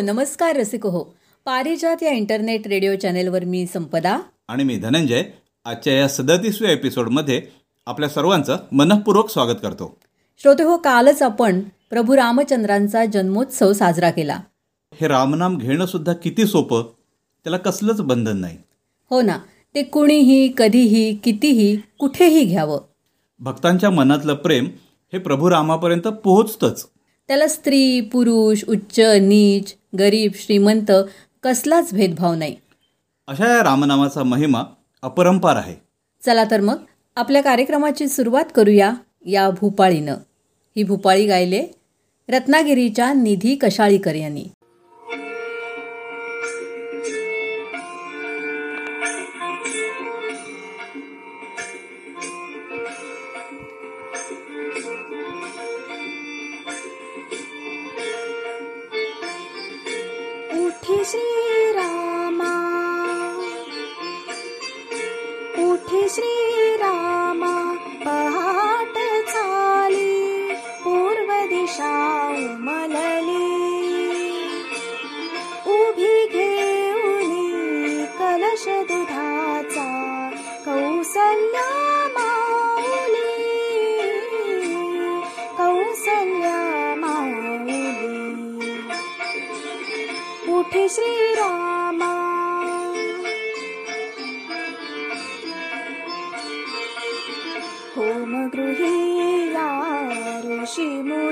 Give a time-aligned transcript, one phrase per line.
[0.00, 1.14] नमस्कार रसिक हो.
[1.44, 4.18] पारिजात या इंटरनेट रेडिओ चॅनेलवर मी संपदा.
[4.48, 5.22] आणि मी धनंजय.
[5.64, 7.42] आजच्या या सदतीसव्या एपिसोडमध्ये
[7.86, 9.98] आपल्या सर्वांचं मनःपूर्वक स्वागत करतो.
[10.38, 11.60] श्रोते हो कालच आपण
[11.90, 14.40] प्रभू रामचंद्रांचा जन्मोत्सव साजरा केला.
[14.94, 16.82] हे रामनाम घेणं सुद्धा किती सोपं?
[17.44, 18.58] त्याला कसलंच बंधन नाही.
[19.10, 19.38] हो ना.
[19.74, 22.80] ते कुणीही कधीही कितीही कुठेही घ्यावं.
[23.38, 24.64] भक्तांच्या मनातलं प्रेम
[25.12, 26.88] हे प्रभू रामापर्यंत पोहोचतंच.
[27.28, 30.92] त्याला स्त्री पुरुष उच्च नीच गरीब श्रीमंत
[31.42, 32.56] कसलाच भेदभाव नाही.
[33.26, 34.62] अशा या रामनामाचा महिमा
[35.02, 35.74] अपरंपार आहे.
[36.26, 36.76] चला तर मग
[37.16, 38.92] आपल्या कार्यक्रमाची सुरुवात करूया
[39.26, 40.14] या भूपाळीनं.
[40.76, 41.66] ही भूपाळी गायले
[42.28, 44.44] रत्नागिरीच्या निधी कशाळीकर यांनी.
[100.68, 101.27] 序幕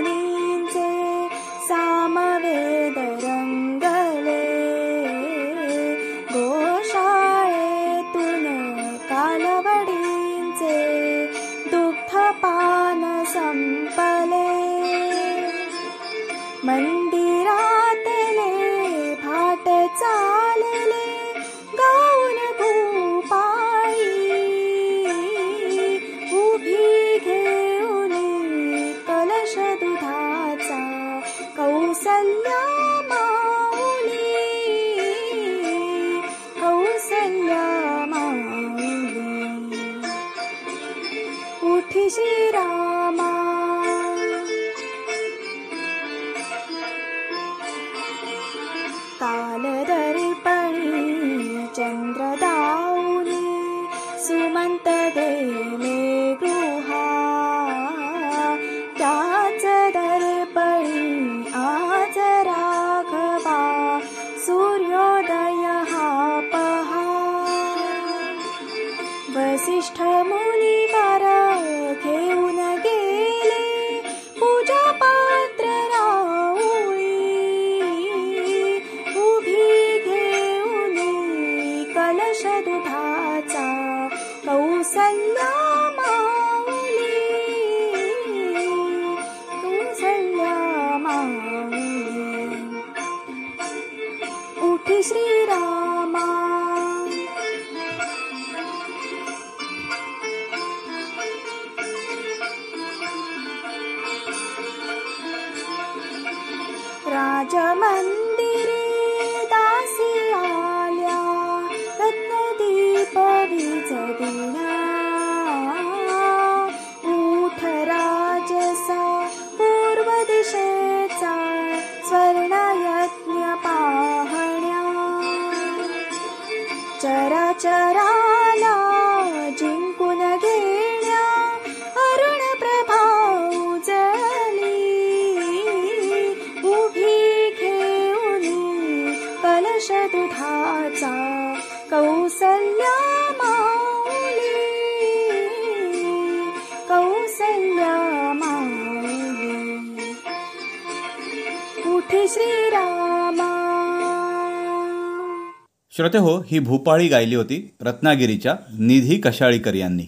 [156.06, 160.02] श्रोते हो ही भूपाळी गायली होती रत्नागिरीच्या निधी कशाळीकर यांनी.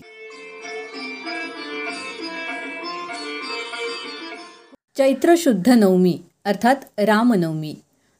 [4.96, 7.76] चैत्र शुद्ध नवमी अर्थात रामनवमी.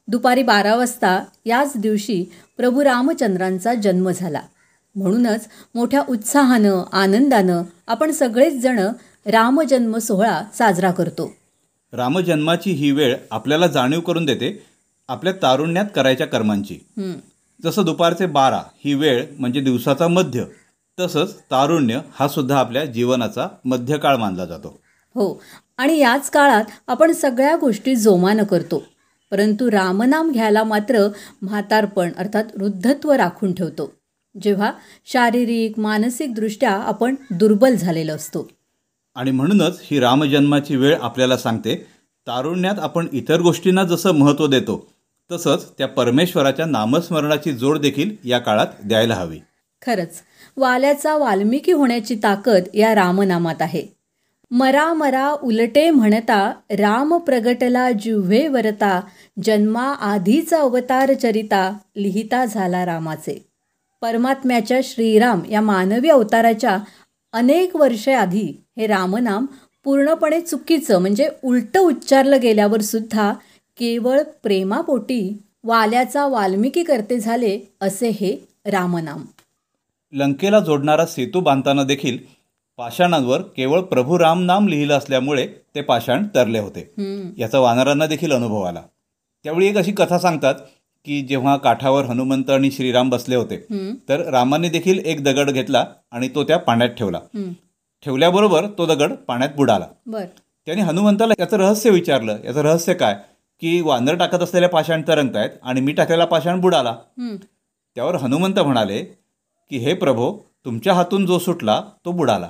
[0.07, 2.25] दुपारी बारा वाजता याच दिवशी
[2.57, 4.41] प्रभू रामचंद्रांचा जन्म झाला.
[4.95, 8.79] म्हणूनच मोठ्या उत्साहानं आनंदानं आपण सगळेच जण
[9.25, 11.33] रामजन्म सोहळा साजरा करतो.
[11.93, 14.65] रामजन्माची ही वेळ आपल्याला जाणीव करून देते
[15.07, 16.79] आपल्या तारुण्यात करायच्या कर्मांची.
[17.63, 20.43] जसं दुपारचे बारा ही वेळ म्हणजे दिवसाचा मध्य
[20.99, 24.79] तसंच तारुण्य हा सुद्धा आपल्या जीवनाचा मध्यकाळ मानला जातो.
[25.15, 25.41] हो
[25.77, 28.83] आणि याच काळात आपण सगळ्या गोष्टी जोमानं करतो.
[29.31, 31.07] परंतु रामनाम घ्यायला मात्र
[31.41, 33.93] म्हातारपण अर्थात वृद्धत्व राखून ठेवतो.
[34.41, 34.71] जेव्हा
[35.05, 38.49] शारीरिक मानसिकदृष्ट्या आपण दुर्बल झालेलो असतो.
[39.15, 41.85] आणि म्हणूनच ही रामजन्माची वेळ आपल्याला सांगते
[42.27, 44.87] तारुण्यात आपण इतर गोष्टींना जसं महत्त्व देतो
[45.31, 49.39] तसंच त्या परमेश्वराच्या नामस्मरणाची जोड देखील या काळात द्यायला हवी.
[49.85, 50.21] खरंच
[50.57, 53.85] वाल्याचा वाल्मिकी होण्याची ताकद या रामनामात आहे.
[54.51, 59.01] मरा मरा उलटे म्हणता राम प्रगटला जिव्हे वरता
[59.43, 63.45] जन्मा आधीचा अवतार चरिता लिहिता झाला रामाचे.
[64.01, 66.77] परमात्म्याच्या श्रीराम या मानवी अवताराच्या
[67.33, 69.45] अनेक वर्षे आधी हे रामनाम
[69.83, 73.33] पूर्णपणे चुकीचं म्हणजे उलटं उच्चारलं गेल्यावर सुद्धा
[73.79, 78.35] केवळ प्रेमापोटी वाल्याचा वाल्मिकी करते झाले असे हे
[78.65, 79.21] रामनाम.
[80.13, 82.17] लंकेला जोडणारा सेतू बांधताना देखील
[82.77, 86.91] पाषाणांवर केवळ प्रभू राम नाम लिहिलं असल्यामुळे ते पाषाण तरले होते.
[87.37, 88.81] याचा वानरांना देखील अनुभव आला.
[89.43, 90.55] त्यावेळी एक अशी कथा सांगतात
[91.05, 93.57] की जेव्हा काठावर हनुमंत आणि श्रीराम बसले होते
[94.09, 97.19] तर रामाने देखील एक दगड घेतला आणि तो त्या पाण्यात ठेवला.
[98.03, 99.87] ठेवल्याबरोबर तो दगड पाण्यात बुडाला.
[100.65, 102.37] त्याने हनुमंताला याचं रहस्य विचारलं.
[102.43, 103.17] याचं रहस्य काय?
[103.61, 106.95] की वानर टाकत असलेल्या पाषाण तरंगतायत आणि मी टाकलेला पाषाण बुडाला.
[107.95, 108.99] त्यावर हनुमंत म्हणाले
[109.69, 112.49] की हे प्रभो तुमच्या हातून जो सुटला तो बुडाला.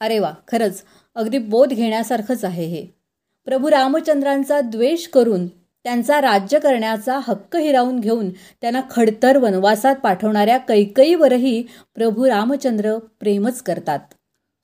[0.00, 0.82] अरे वा खरंच.
[1.14, 2.86] अगदी बोध घेण्यासारखंच आहे हे.
[3.44, 5.46] प्रभू रामचंद्रांचा द्वेष करून
[5.84, 11.62] त्यांचा राज्य करण्याचा हक्क हिरावून घेऊन त्यांना खडतर वनवासात पाठवणाऱ्या कैकईवरही
[11.94, 13.98] प्रभू रामचंद्र प्रेमच करतात.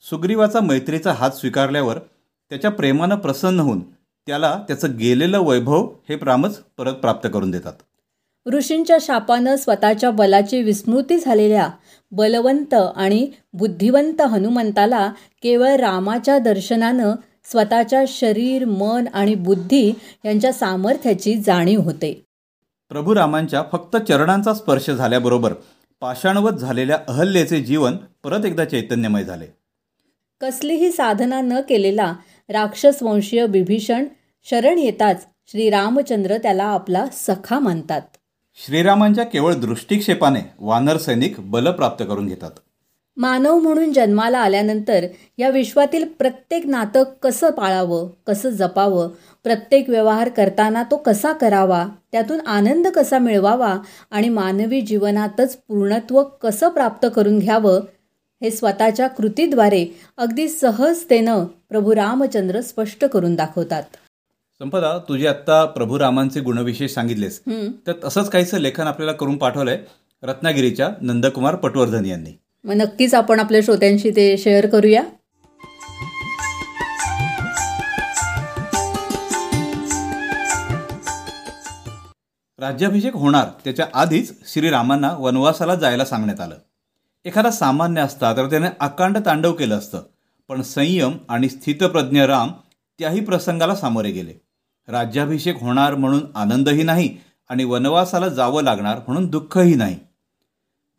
[0.00, 1.98] सुग्रीवाचा मैत्रीचा हात स्वीकारल्यावर
[2.50, 3.80] त्याच्या प्रेमानं प्रसन्न होऊन
[4.26, 7.72] त्याला त्याचं गेलेलं वैभव हे रामच परत प्राप्त करून देतात.
[8.46, 11.68] ऋषींच्या शापानं स्वतःच्या बलाची विस्मृती झालेल्या
[12.12, 15.12] बलवंत आणि बुद्धिवंत हनुमंताला
[15.42, 17.14] केवळ रामाच्या दर्शनानं
[17.44, 19.92] स्वतःच्या शरीर मन आणि बुद्धी
[20.24, 22.24] यांच्या सामर्थ्याची जाणीव होते.
[22.88, 25.54] प्रभू रामांच्या फक्त चरणांचा स्पर्श झाल्याबरोबर
[26.00, 29.46] पाषाणवत झालेल्या अहल्येचे जीवन परत एकदा चैतन्यमय झाले.
[30.40, 32.12] कसलीही साधना न केलेला
[32.48, 34.04] राक्षस वंशीय बिभीषण
[34.46, 38.02] शरण येताच श्रीरामचंद्र त्याला आपला सखा मानतात.
[38.58, 42.50] श्रीरामांच्या केवळ दृष्टिक्षेपाने वानर सैनिक बल प्राप्त करून घेतात.
[43.16, 45.06] मानव म्हणून जन्माला आल्यानंतर
[45.38, 49.08] या विश्वातील प्रत्येक नातं कसं पाळावं कसं जपावं
[49.44, 53.76] प्रत्येक व्यवहार करताना तो कसा करावा त्यातून आनंद कसा मिळवावा
[54.10, 57.80] आणि मानवी जीवनातच पूर्णत्व कसं प्राप्त करून घ्यावं
[58.42, 59.86] हे स्वतःच्या कृतीद्वारे
[60.16, 63.82] अगदी सहजतेनं प्रभू रामचंद्र स्पष्ट करून दाखवतात.
[64.58, 67.40] संपदा तुझे आत्ता प्रभू रामांचे गुणविशेष सांगितलेस.
[67.86, 69.78] तर तसंच काहीसं लेखन आपल्याला करून पाठवलंय
[70.22, 72.30] रत्नागिरीच्या नंदकुमार पटवर्धन यांनी.
[72.64, 75.02] मग नक्कीच आपण आपल्या श्रोत्यांशी ते शेअर करूया.
[82.58, 86.54] राज्याभिषेक होणार त्याच्या आधीच श्रीरामांना वनवासाला जायला सांगण्यात आलं.
[87.24, 90.02] एखादा सामान्य असता तर त्याने अकांड तांडव केलं असतं.
[90.48, 92.50] पण संयम आणि स्थितप्रज्ञ राम
[92.98, 94.32] त्याही प्रसंगाला सामोरे गेले.
[94.88, 97.16] राज्याभिषेक होणार म्हणून आनंदही नाही
[97.48, 99.96] आणि वनवासाला जावं लागणार म्हणून दुःखही नाही.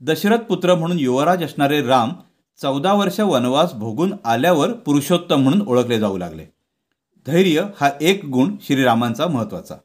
[0.02, 2.12] दशरथ पुत्र म्हणून युवराज असणारे राम
[2.62, 6.46] चौदा वर्ष वनवास भोगून आल्यावर पुरुषोत्तम म्हणून ओळखले जाऊ लागले.
[7.26, 9.76] धैर्य हा एक गुण श्रीरामांचा महत्त्वाचा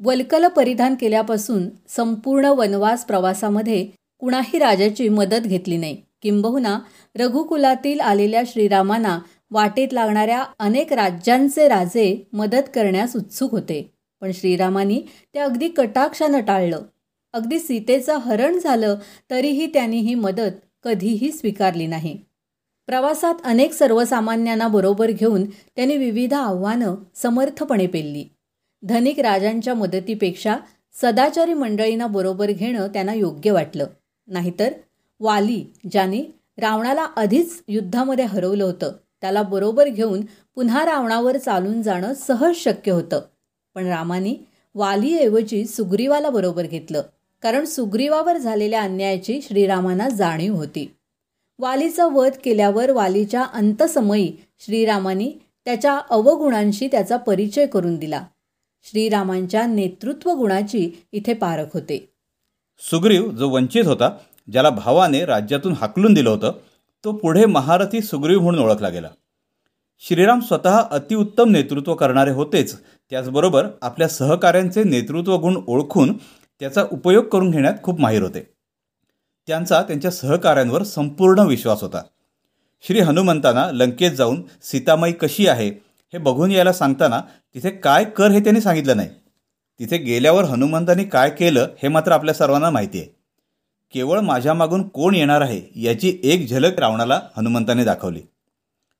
[0.00, 6.02] वल्कल परिधान केल्यापासून संपूर्ण वनवास प्रवासामध्ये कुणाही राजाची मदत घेतली नाही.
[6.22, 6.78] किंबहुना
[7.18, 9.18] रघुकुलातील आलेल्या श्रीरामांना
[9.50, 13.94] वाटेत लागणाऱ्या अनेक राज्यांचे राजे मदत करण्यास उत्सुक होते.
[14.20, 15.02] पण श्रीरामांनी
[15.34, 16.82] ते अगदी कटाक्षानं टाळलं.
[17.32, 18.96] अगदी सीतेचं हरण झालं
[19.30, 20.52] तरीही त्यांनी ही मदत
[20.82, 22.18] कधीही स्वीकारली नाही.
[22.86, 25.44] प्रवासात अनेक सर्वसामान्यांना बरोबर घेऊन
[25.76, 28.24] त्यांनी विविध आव्हानं समर्थपणे पेलली.
[28.82, 30.56] धनिक राजांच्या मदतीपेक्षा
[30.92, 33.86] सदाचारी मंडळींना बरोबर घेणं त्यांना योग्य वाटलं.
[34.26, 34.72] नाहीतर
[35.22, 36.22] वाली ज्याने
[36.58, 38.92] रावणाला आधीच युद्धामध्ये हरवलं होतं.
[39.20, 40.20] त्याला बरोबर घेऊन
[40.54, 43.20] पुन्हा रावणावर चालून जाणं सहज शक्य होतं.
[43.74, 44.34] पण रामाने
[44.74, 47.02] वालीऐवजी सुग्रीवाला बरोबर घेतलं
[47.42, 50.94] कारण सुग्रीवावर झालेल्या अन्यायाची श्रीरामांना जाणीव होती.
[51.58, 55.32] वालीचा वध केल्यावर वालीच्या अंतसमयी श्रीरामांनी
[55.64, 58.24] त्याच्या अवगुणांशी त्याचा परिचय करून दिला.
[58.82, 62.12] श्रीरामांच्या नेतृत्व गुणाची इथे पारख होते.
[62.78, 64.16] सुग्रीव जो वंचित होता
[64.50, 66.52] ज्याला भावाने राज्यातून हाकलून दिलं होतं
[67.04, 69.08] तो पुढे महारथी सुग्रीव म्हणून ओळखला गेला.
[70.00, 72.76] श्रीराम स्वतः अतिउत्तम नेतृत्व करणारे होतेच.
[73.10, 76.12] त्याचबरोबर आपल्या सहकाऱ्यांचे नेतृत्व गुण ओळखून
[76.60, 78.48] त्याचा उपयोग करून घेण्यात खूप माहीर होते.
[79.46, 82.02] त्यांचा त्यांच्या सहकाऱ्यांवर संपूर्ण विश्वास होता.
[82.82, 85.68] श्री हनुमंतांना लंकेत जाऊन सीतामाई कशी आहे
[86.12, 87.20] हे बघून यायला सांगताना
[87.54, 89.08] तिथे काय कर हे त्यांनी सांगितलं नाही.
[89.80, 93.21] तिथे गेल्यावर हनुमंतांनी काय केलं हे मात्र आपल्या सर्वांना माहिती आहे.
[93.94, 98.20] केवळ माझ्या मागून कोण येणार आहे याची एक झलक रावणाला हनुमंताने दाखवली.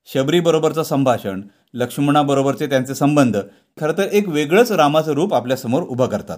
[0.05, 1.41] शबरीबरोबरचं संभाषण
[1.73, 3.37] लक्ष्मणाबरोबरचे त्यांचे संबंध
[3.79, 6.37] खरं तर एक वेगळंच रामाचं रूप आपल्यासमोर उभं करतात.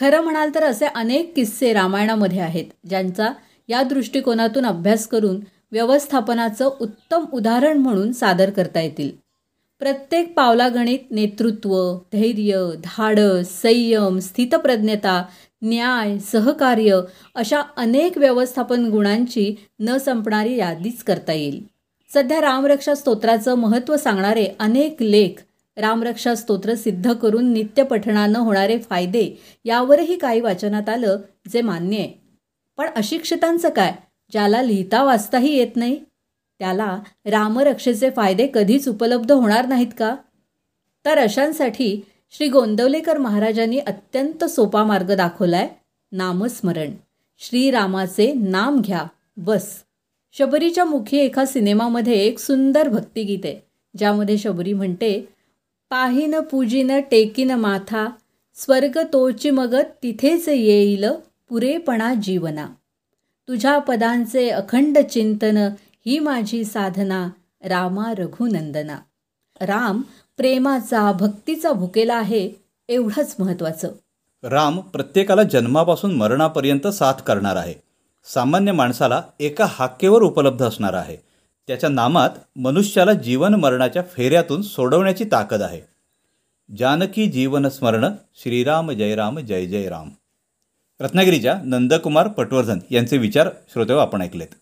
[0.00, 3.28] खरं म्हणाल तर असे अनेक किस्से रामायणामध्ये आहेत ज्यांचा
[3.68, 5.40] या दृष्टिकोनातून अभ्यास करून
[5.72, 9.10] व्यवस्थापनाचं उत्तम उदाहरण म्हणून सादर करता येतील.
[9.78, 15.24] प्रत्येक पावलागणित नेतृत्व धैर्य धाडस संयम स्थितप्रज्ञता
[15.62, 17.00] न्याय सहकार्य
[17.34, 21.66] अशा अनेक व्यवस्थापन गुणांची न संपणारी यादीच करता येईल.
[22.14, 25.42] सध्या रामरक्षा स्तोत्राचं महत्त्व सांगणारे अनेक लेख
[25.76, 31.18] रामरक्षा स्तोत्र सिद्ध करून नित्यपठणानं होणारे फायदे यावरही काही वाचनात आलं
[31.52, 32.12] जे मान्य आहे.
[32.76, 33.92] पण अशिक्षितांचं काय?
[34.32, 36.00] ज्याला लिहिता वाचताही येत नाही?
[36.58, 40.16] त्याला रामरक्षेचे फायदे कधीच उपलब्ध होणार नाहीत का?
[41.04, 42.00] तर अशांसाठी
[42.32, 45.68] श्री गोंदवलेकर महाराजांनी अत्यंत सोपा मार्ग दाखवलाय
[46.12, 46.90] नामस्मरण.
[47.38, 49.04] श्रीरामाचे नाम घ्या
[49.36, 49.82] बस.
[50.32, 53.56] शबरीच्या मुखी एका सिनेमामध्ये एक सुंदर भक्तिगीत आहे
[53.98, 55.28] ज्यामध्ये शबरी म्हणते
[55.90, 58.08] पाहिन पूजिन टेकीन माथा
[58.54, 61.04] स्वर्ग तोची मगत तिथेच येईल
[61.48, 62.66] पुरेपणा जीवना.
[63.48, 65.56] तुझ्या पदांचे अखंड चिंतन
[66.06, 67.28] ही माझी साधना
[67.64, 68.96] रामा रघुनंदना.
[69.60, 70.02] राम
[70.36, 72.50] प्रेमाचा भक्तीचा भुकेला आहे
[72.88, 73.88] एवढंच महत्त्वाचं
[74.42, 77.74] राम प्रत्येकाला जन्मापासून मरणापर्यंत साथ करणार आहे.
[78.24, 81.16] सामान्य माणसाला एका हाकेवर उपलब्ध असणार आहे.
[81.66, 85.80] त्याच्या नामात मनुष्याला जीवन मरणाच्या फेऱ्यातून सोडवण्याची ताकद आहे.
[86.76, 90.10] जानकी जीवन स्मरण श्रीराम जय राम जय जय राम.
[91.00, 94.54] रत्नागिरीच्या नंदकुमार पटवर्धन यांचे विचार श्रोते आपण ऐकलेत.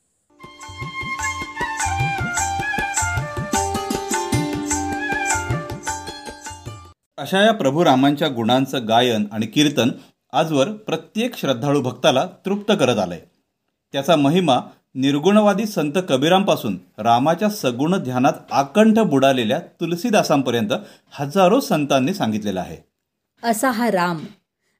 [7.18, 9.90] अशा या प्रभू रामांच्या गुणांचं गायन आणि कीर्तन
[10.32, 13.20] आजवर प्रत्येक श्रद्धाळू भक्ताला तृप्त करत आलंय.
[13.92, 14.60] त्याचा महिमा
[14.94, 20.72] निर्गुणवादी संत कबीरांपासून रामाच्या सगुण ध्यानात आकंठ बुडालेल्या तुलसीदासांपर्यंत
[21.10, 22.76] हजारो संतांनी सांगितलेला आहे.
[23.42, 24.18] असा हा राम.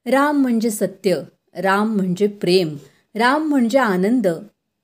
[0.05, 1.15] राम म्हणजे सत्य
[1.55, 2.75] राम म्हणजे प्रेम
[3.15, 4.27] राम म्हणजे आनंद.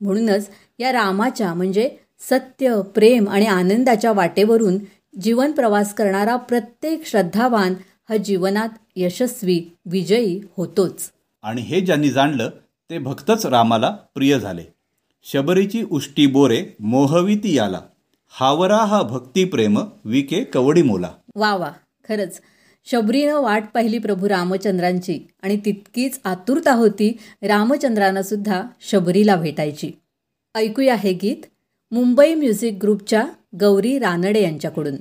[0.01, 4.77] म्हणूनच या रामाच्या म्हणजे सत्य प्रेम आणि आनंदाच्या वाटेवरून
[5.21, 7.73] जीवन प्रवास करणारा प्रत्येक श्रद्धावान
[8.09, 11.11] हा जीवनात यशस्वी विजयी होतोच.
[11.43, 12.49] आणि हे ज्यांनी जाणलं
[12.89, 14.63] ते भक्तच रामाला प्रिय झाले.
[15.23, 17.81] शबरीची उष्टी बोरे मोहविती याला.
[18.29, 21.09] हावरा हा भक्ती प्रेम विके कवडी मोला.
[21.35, 21.71] वा वा
[22.09, 22.41] खरंच.
[22.85, 29.91] शबरीनं वाट पाहिली प्रभू रामचंद्रांची आणि तितकीच आतुरता होती रामचंद्रांना सुद्धा शबरीला भेटायची.
[30.55, 31.45] ऐकूया हे गीत
[31.91, 33.23] मुंबई म्युझिक ग्रुपच्या
[33.59, 34.95] गौरी रानडे यांच्याकडून.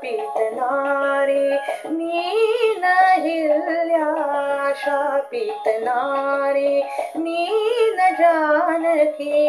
[0.00, 1.44] पीत नारी
[1.90, 2.84] मीन
[3.24, 3.94] हिल्
[4.80, 4.98] शा
[5.30, 6.82] पीत नारी
[7.18, 9.40] मीन जानकी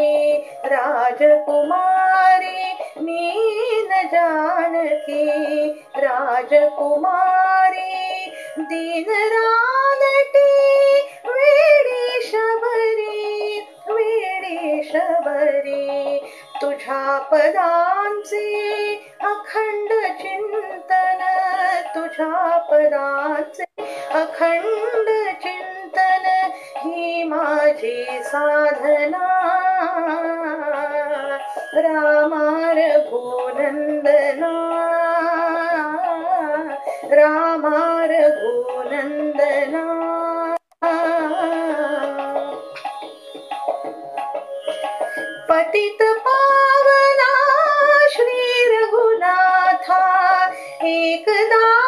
[0.73, 2.63] राजकुारी
[3.05, 5.23] मीन जानकी
[6.05, 7.95] राजकुमरी
[8.69, 9.45] दीनरा
[12.27, 15.47] विडिशबरी विडिशबरि
[16.61, 18.45] तुझ्या पदांचे
[19.21, 21.21] अखंड चिंतन
[21.95, 23.63] तुझ्या पदांचे
[24.09, 25.09] अखंड
[25.43, 26.25] चिंतन
[26.77, 29.25] ही माझी साधना.
[31.75, 34.53] रामार भूनंदना
[37.11, 37.87] रामा
[45.77, 47.34] पतित पावना
[48.12, 50.00] श्री रघुनाथा
[50.88, 51.87] एकदा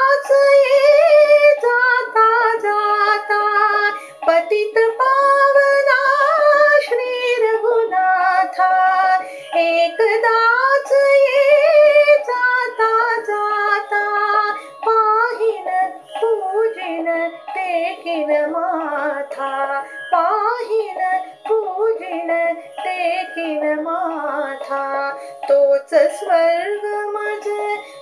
[23.39, 25.11] टेकिन माथा
[25.43, 26.85] तोच स्वर्ग
[27.15, 27.47] मज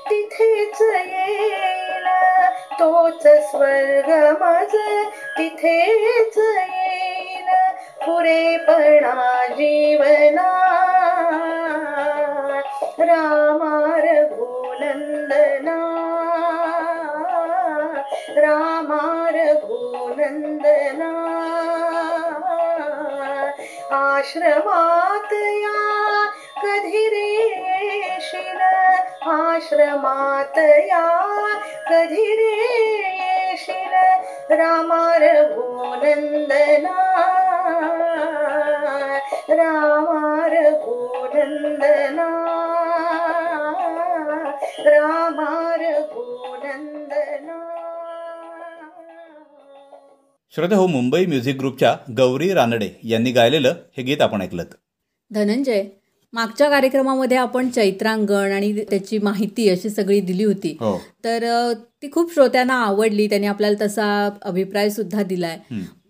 [0.10, 2.08] तिथेच येईल.
[2.80, 4.10] तोच स्वर्ग
[4.42, 4.76] मज
[5.38, 7.50] तिथेच येईल.
[8.06, 10.50] पुरेपणा जीवना
[13.00, 13.77] रामा
[23.92, 26.26] आश्रमात या.
[26.64, 28.62] कधी रेशील
[29.28, 31.28] आश्रमात या.
[31.90, 33.94] कधी रेशील
[34.54, 37.04] रामा रघुनंदना
[39.50, 42.28] रामा रघुनंदना
[44.80, 45.77] रामा
[50.58, 54.64] श्रोते हो मुंबई म्युझिक ग्रुपच्या गौरी रानडे यांनी गायलेलं हे गीत आपण ऐकलं
[55.32, 55.84] धनंजय
[56.34, 60.76] मागच्या कार्यक्रमामध्ये आपण चैत्रांगण आणि त्याची माहिती अशी सगळी दिली होती.
[60.80, 60.98] हो.
[61.24, 65.58] तर ती खूप श्रोत्यांना आवडली त्यांनी आपल्याला तसा अभिप्राय सुद्धा दिलाय.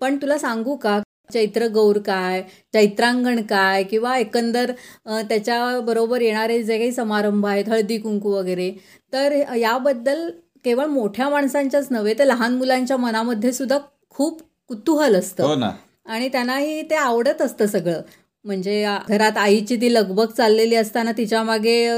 [0.01, 0.99] पण तुला सांगू का
[1.33, 2.41] चैत्र गौर काय
[2.73, 4.71] चैत्रांगण काय किंवा एकंदर
[5.05, 8.71] अ, त्याच्याबरोबर येणारे जे काही समारंभ आहेत हळदी कुंकू वगैरे
[9.13, 10.29] तर याबद्दल
[10.65, 13.77] केवळ मोठ्या माणसांच्याच नव्हे तर लहान मुलांच्या मनामध्ये सुद्धा
[14.17, 15.43] खूप कुतूहल असतं.
[15.43, 15.71] हो ना.
[16.05, 18.01] आणि त्यांनाही ते आवडत असतं सगळं.
[18.43, 21.89] म्हणजे घरात आईची ती लगबग चाललेली असताना तिच्यामागे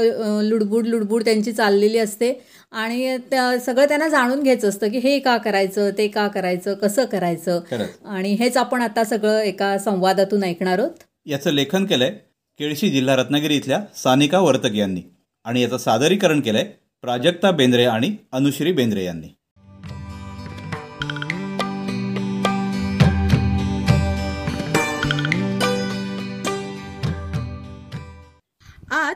[0.50, 2.42] लुडबुड लुडबुड त्यांची चाललेली असते.
[2.70, 7.04] आणि त्या- सगळं त्यांना जाणून घ्यायचं असतं की हे का करायचं ते का करायचं कसं
[7.04, 7.60] करायचं.
[8.04, 10.90] आणि हेच आपण आता सगळं एका संवादातून ऐकणार आहोत.
[11.26, 12.10] याचं लेखन केलंय
[12.58, 15.00] केळशी जिल्हा रत्नागिरी इथल्या सानिका वर्तक यांनी.
[15.44, 16.64] आणि याचं सादरीकरण केलंय
[17.02, 19.28] प्राजक्ता बेंद्रे आणि अनुश्री बेंद्रे यांनी.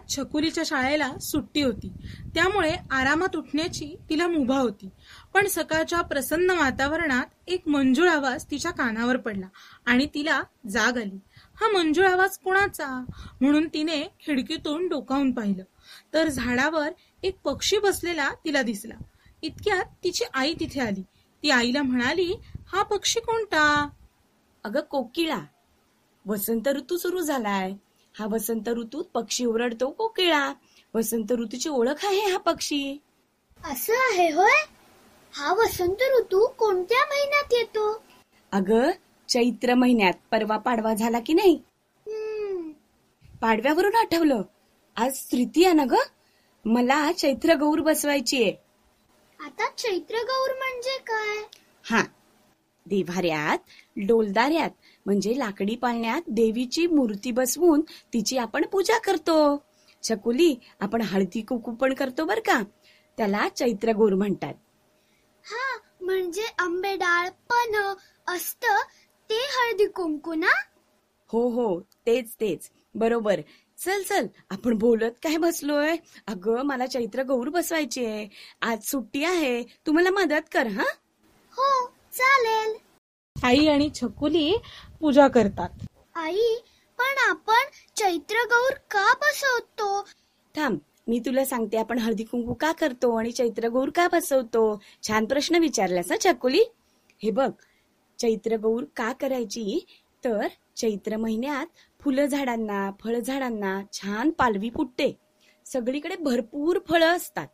[0.08, 1.92] छकुलीच्या शाळेला सुट्टी होती.
[2.34, 4.88] त्यामुळे आरामात उठण्याची तिला मुभा होती.
[5.34, 9.46] पण सकाळच्या प्रसन्न वातावरणात एक मंजूळ आवाज तिच्या कानावर पडला
[9.86, 11.18] आणि तिला जाग आली.
[11.60, 13.04] हा मंजूळ आवाज कोणाचा?
[13.40, 15.64] म्हणून तिने खिडकीतून डोकावून पाहिलं.
[16.14, 16.88] तर झाडावर
[17.22, 18.94] एक पक्षी बसलेला तिला दिसला.
[19.42, 21.02] इतक्यात तिची आई तिथे आली.
[21.42, 22.34] ती आईला म्हणाली
[22.66, 23.88] हा पक्षी कोणता?
[24.64, 25.38] अगं कोकिळा.
[26.26, 27.72] वसंत ऋतू सुरू झालाय.
[28.14, 30.52] हा वसंत ऋतूत पक्षी ओरडतो कोकिळा
[30.94, 32.98] वसंत ऋतूची ओळख आहे हा पक्षी.
[33.60, 34.54] असं आहे होय?
[35.34, 38.02] हा वसंत ऋतू कोणत्या महिन्यात येतो?
[38.52, 38.90] अगं
[39.28, 41.58] चैत्र महिन्यात परवा पाडवा झाला की नाही?
[43.42, 44.42] पाडव्यावरून आठवलं.
[44.96, 45.94] आज तृतीया ना ग?
[46.64, 48.52] मला चैत्र गौर बसवायची आहे.
[49.40, 51.42] आता चैत्र गौर म्हणजे काय?
[51.84, 52.02] हा.
[52.86, 53.58] देव्हाऱ्यात
[54.06, 54.70] डोलदाऱ्यात
[55.06, 57.80] म्हणजे लाकडी पाळण्यात देवीची मूर्ती बसवून
[58.12, 59.62] तिची आपण पूजा करतो.
[60.02, 62.62] शकुली आपण हळदी कुकू पण करतो बर का?
[63.18, 64.54] त्याला चैत्र गौर म्हणतात.
[65.44, 67.74] हा म्हणजे आंबे डाळ पण
[68.26, 68.64] असत
[69.30, 70.50] ते हळदी कुंकू ना?
[71.30, 72.70] हो हो तेच तेच.
[72.94, 73.40] बरोबर.
[73.78, 75.96] चल चल आपण बोलत काय बसलोय?
[76.26, 78.28] अगं मला चैत्र गौर बसवायची आहे
[78.62, 79.62] आज सुट्टी आहे.
[79.86, 80.84] तू मला मदत कर हा?
[81.54, 82.74] हो चालेल.
[83.44, 84.56] आई आणि छकुली
[85.00, 85.68] पूजा करतात.
[86.14, 86.54] आई
[86.98, 90.06] पण आपण चैत्र गौर का बसवतो?
[90.54, 90.78] थांब
[91.08, 94.80] मी तुला सांगते आपण हळदी कुंकू का करतो आणि चैत्र गौर का बसवतो?
[95.02, 96.62] छान प्रश्न विचारलास ना चकुली
[97.22, 97.50] हे बघ
[98.18, 99.86] चैत्र गौर का करायची?
[100.24, 101.66] तर चैत्र महिन्यात
[102.00, 105.18] फुलं झाडांना फळ झाडांना छान पालवी फुटते.
[105.66, 107.46] सगळीकडे भरपूर फळं असतात.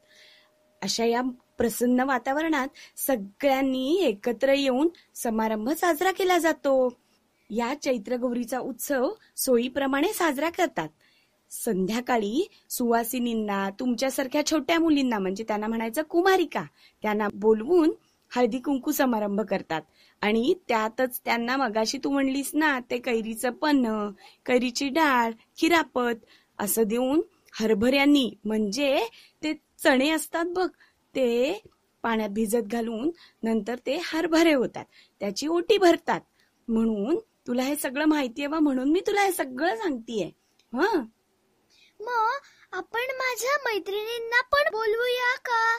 [0.83, 1.22] अशा या
[1.60, 2.68] प्रसन्न वातावरणात
[2.98, 6.72] सगळ्यांनी एकत्र येऊन समारंभ साजरा केला जातो.
[7.50, 10.88] या चैत्र गौरीचा उत्सव सोयीप्रमाणे साजरा करतात.
[11.50, 16.62] संध्याकाळी सुवासिनींना तुमच्यासारख्या छोट्या मुलींना म्हणजे त्यांना म्हणायचं कुमारिका
[17.04, 17.92] त्यांना बोलवून
[18.32, 19.82] हळदी कुंकू समारंभ करतात.
[20.22, 24.08] आणि त्यातच त्यांना मगाशी तू म्हणलीस ना ते कैरीचं पन्न
[24.46, 26.24] कैरीची डाळ खिरापत
[26.58, 27.20] असं देऊन
[27.54, 28.98] हरभऱ्यांनी म्हणजे
[29.42, 30.68] ते चणे असतात बघ
[31.14, 31.62] ते
[32.02, 33.10] पाण्यात भिजत घालून
[33.42, 34.84] नंतर ते हरभरे होतात.
[35.20, 36.20] त्याची ओटी भरतात.
[36.68, 40.24] म्हणून तुला हे सगळं माहितीये बा म्हणून मी तुला हे सगळं सांगतेय.
[40.72, 40.98] हा?
[42.00, 42.38] मग
[42.72, 45.76] आपण माझ्या मैत्रिणींना पण बोलवूया का?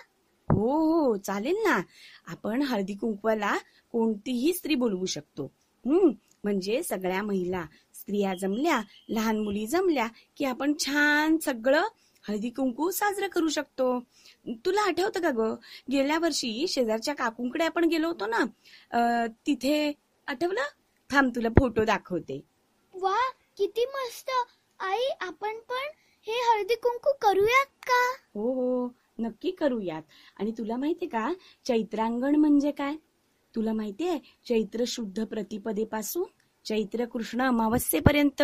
[0.49, 1.81] हो हो चालेल ना.
[2.27, 3.57] आपण हळदी कुंकवाला
[3.91, 5.51] कोणतीही स्त्री बोलवू शकतो.
[5.85, 6.11] हम्म
[6.43, 11.83] म्हणजे सगळ्या महिला स्त्रिया जमल्या लहान मुली जमल्या की आपण छान सगळं
[12.27, 13.99] हळदी कुंकू साजरं करू शकतो.
[14.65, 15.53] तुला आठवतं का ग?
[15.91, 18.43] गेल्या वर्षी शेजारच्या काकूंकडे आपण गेलो होतो ना
[19.45, 19.91] तिथे
[20.27, 20.61] आठवलं?
[21.09, 22.39] थांब तुला फोटो दाखवते.
[22.93, 23.17] वा
[23.57, 24.29] किती मस्त.
[24.79, 25.87] आई आपण पण
[26.27, 28.01] हे हळदी कुंकू करूयात का?
[28.35, 28.87] हो हो
[29.19, 30.01] नक्की करूयात.
[30.39, 31.31] आणि तुला माहितीये का
[31.65, 32.95] चैत्रांगण म्हणजे काय?
[33.53, 36.23] तुला माहितीये चैत्र शुद्ध प्रतिपदेपासून
[36.65, 38.41] चैत्र कृष्ण अमावस्येपर्यंत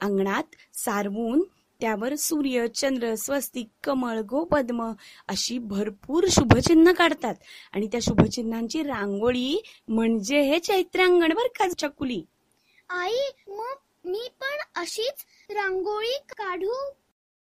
[0.00, 1.42] अंगणात सारवून
[1.80, 4.92] त्यावर सूर्य चंद्र स्वस्तिक कमळ गोपद्म
[5.28, 7.34] अशी भरपूर शुभचिन्ह काढतात.
[7.72, 12.22] आणि त्या शुभचिन्हांची रांगोळी म्हणजे हे चैत्रांगण बर का चकुली.
[12.90, 16.72] आई मग मी पण अशीच रांगोळी काढू.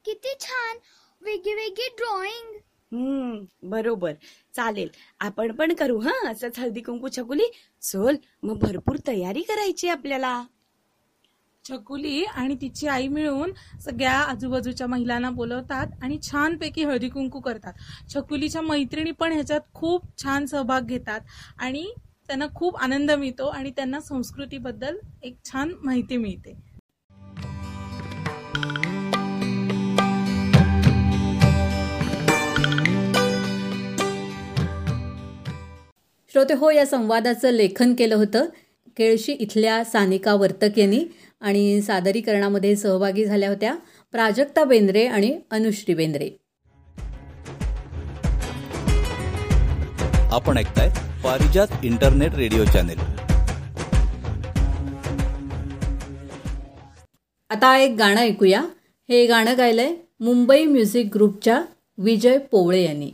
[0.04, 0.76] किती छान.
[1.22, 2.56] वेगळी ड्रॉइंग
[2.92, 4.12] हम्म बरोबर.
[4.54, 4.88] चालेल.
[5.20, 6.30] आपण पण करू हा?
[6.30, 7.50] असंच हळदी कुंकू छकुली
[7.82, 10.42] चल मग भरपूर तयारी करायची आपल्याला.
[11.68, 13.50] छकुली आणि तिची आई मिळून
[13.84, 17.72] सगळ्या आजूबाजूच्या महिलांना बोलवतात आणि छानपैकी हळदी कुंकू करतात.
[18.14, 21.20] छकुलीच्या मैत्रिणी पण ह्याच्यात खूप छान सहभाग घेतात
[21.58, 21.84] आणि
[22.26, 26.56] त्यांना खूप आनंद मिळतो आणि त्यांना संस्कृतीबद्दल एक छान माहिती मिळते.
[36.32, 38.46] श्रोते हो या संवादाचं लेखन केलं होतं
[38.96, 41.04] केळशी इथल्या सानिका वर्तक यांनी.
[41.40, 43.74] आणि सादरीकरणामध्ये सहभागी झाल्या होत्या
[44.12, 46.30] प्राजक्ता बेंद्रे आणि अनुश्री बेंद्रे.
[50.32, 50.88] आपण ऐकताय
[51.24, 52.98] पारिजात इंटरनेट रेडिओ चॅनेल.
[57.50, 58.64] आता एक गाणं ऐकूया.
[59.08, 61.62] हे गाणं गायलंय मुंबई म्युझिक ग्रुपच्या
[61.98, 63.10] विजय पोवळे यांनी.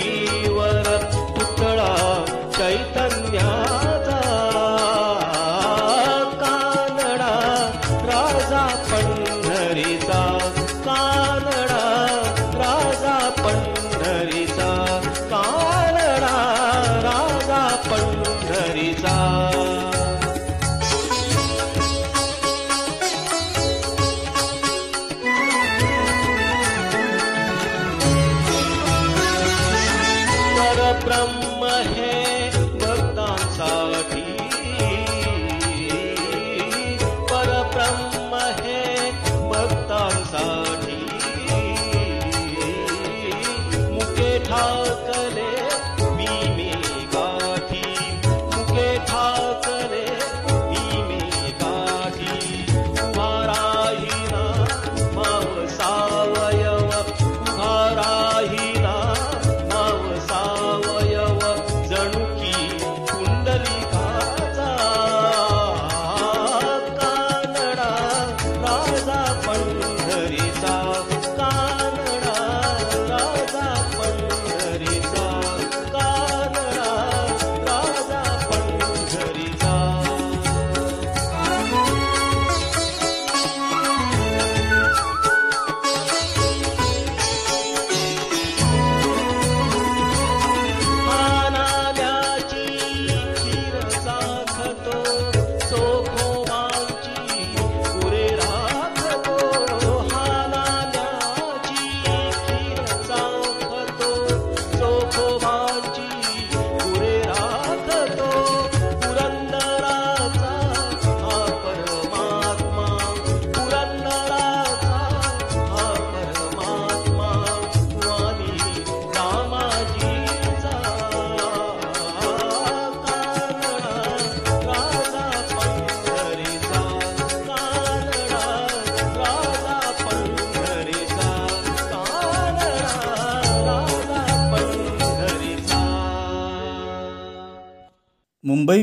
[0.00, 0.37] हात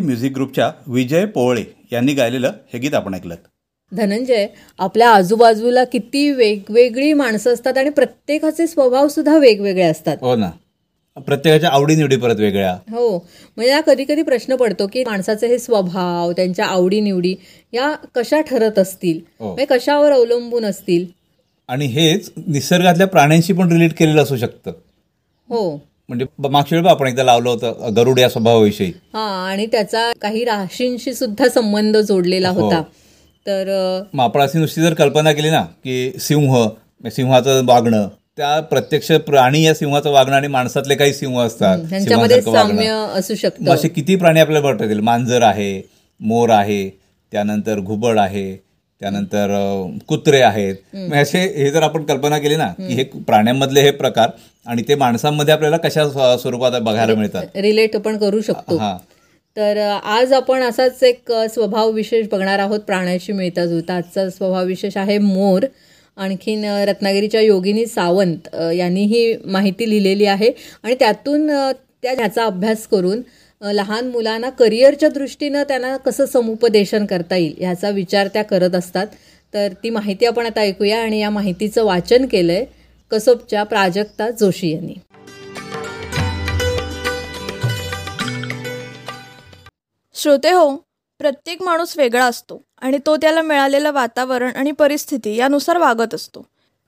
[0.06, 3.36] म्युझिक ग्रुपच्या विजय पोवळे यांनी गायलेलं हे गीत आपण ऐकलं
[3.92, 4.48] धनंजय
[4.80, 10.18] आपल्या आजूबाजूला किती वेगवेगळी माणसं असतात आणि प्रत्येकाचे स्वभाव सुद्धा वेगवेगळे असतात.
[10.22, 10.52] हो ना.
[11.18, 12.74] प्रत्येकाच्या आवडीनिवडी परत वेगळ्या.
[12.74, 13.28] हो.
[13.58, 17.36] म्हणजे कधी कधी प्रश्न पडतो की माणसाचे हे स्वभाव त्यांच्या आवडीनिवडी
[17.74, 19.20] या कशा ठरत असतील?
[19.40, 19.46] हो.
[19.46, 21.06] म्हणजे कशावर अवलंबून असतील?
[21.68, 24.72] आणि हेच निसर्गातल्या प्राण्यांशी पण रिलेट केलेलं असू शकतं.
[25.50, 25.82] हो.
[26.10, 31.14] म्हणजे मागच्या वेळी आपण एकदा लावलं होतं गरुड या स्वभावाविषयी हा आणि त्याचा काही राशींशी
[31.14, 32.62] सुद्धा संबंध जोडलेला हो.
[32.62, 32.82] होता
[33.46, 33.68] तर
[34.14, 36.68] मग आपण अशी नुसती जर कल्पना केली ना की सिंह
[37.10, 42.40] सिंहाचं वागणं त्या प्रत्यक्ष प्राणी या सिंहाचं वागणं आणि माणसातले काही सिंह असतात वागणं.
[42.42, 45.82] साम्य असू शकतं असे किती प्राणी आपल्याला येतील मांजर आहे
[46.22, 46.90] मोर आहे
[47.32, 48.65] त्यानंतर घुबड आहे
[49.00, 49.48] त्यानंतर
[50.08, 50.76] कुत्रे आहेत.
[51.14, 54.30] असे हे जर आपण कल्पना केली ना की हे प्राण्यांमधले हे प्रकार
[54.66, 57.44] आणि ते माणसांमध्ये आपल्याला कशा स्व- स्वरूपात बघायला मिळतात?
[57.56, 58.78] रिलेट पण करू शकतो.
[58.78, 58.98] हा.
[59.58, 63.94] तर आज आपण असाच एक स्वभाव विशेष बघणार आहोत प्राण्याशी मिळता जुळता.
[63.94, 65.64] आजचा स्वभाव विशेष आहे मोर.
[66.18, 70.52] आणखीन रत्नागिरीच्या योगिनी सावंत यांनी ही माहिती लिहिलेली आहे.
[70.84, 71.48] आणि त्यातून
[72.02, 73.22] त्या ह्याचा अभ्यास करून
[73.62, 79.08] लहान मुलांना करिअरच्या दृष्टीनं त्यांना कसं समुपदेशन करता येईल ह्याचा विचार त्या करत असतात.
[79.54, 82.66] तर ती माहिती आपण आता ऐकूया आणि या माहितीचं वाचन केलंय
[83.12, 84.94] कसोबच्या प्राजक्ता जोशी यांनी.
[90.16, 90.76] श्रोते हो
[91.20, 96.46] प्रत्येक माणूस वेगळा असतो आणि तो त्याला मिळालेलं वातावरण आणि परिस्थिती यानुसार वागत असतो.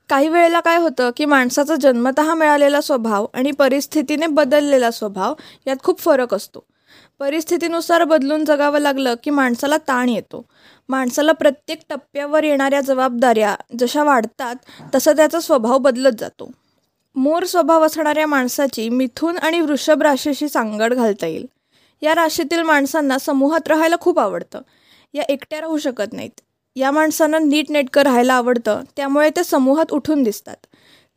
[0.10, 5.34] काही वेळेला काय होतं की माणसाचा जन्मतः मिळालेला स्वभाव आणि परिस्थितीने बदललेला स्वभाव
[5.67, 6.65] यात खूप फरक असतो.
[7.20, 10.46] परिस्थितीनुसार बदलून जगावं लागलं की माणसाला ताण येतो.
[10.89, 14.56] माणसाला प्रत्येक टप्प्यावर येणाऱ्या जबाबदाऱ्या जशा वाढतात
[14.96, 16.52] तसा त्याचा स्वभाव बदलत जातो.
[17.15, 21.46] मोर स्वभाव असणाऱ्या माणसाची मिथून आणि वृषभ राशीशी सांगड घालता येईल.
[22.02, 24.62] या राशीतील माणसांना समूहात राहायला खूप आवडतं.
[25.13, 26.41] या एकट्या राहू शकत नाहीत.
[26.77, 28.81] या माणसांना नीटनेटकं राहायला आवडतं.
[28.95, 30.55] त्यामुळे ते समूहात उठून दिसतात.